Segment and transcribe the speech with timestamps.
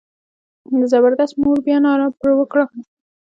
[0.79, 2.65] د زبردست مور بیا ناره پر وکړه.